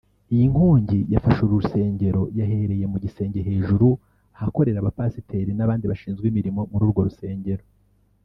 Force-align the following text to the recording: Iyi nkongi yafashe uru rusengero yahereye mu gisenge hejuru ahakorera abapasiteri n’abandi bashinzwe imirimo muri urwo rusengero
Iyi 0.33 0.45
nkongi 0.51 0.99
yafashe 1.13 1.39
uru 1.41 1.55
rusengero 1.61 2.21
yahereye 2.39 2.85
mu 2.91 2.97
gisenge 3.03 3.39
hejuru 3.47 3.87
ahakorera 4.37 4.77
abapasiteri 4.79 5.51
n’abandi 5.55 5.85
bashinzwe 5.91 6.25
imirimo 6.31 6.61
muri 6.71 6.83
urwo 6.87 7.01
rusengero 7.07 7.63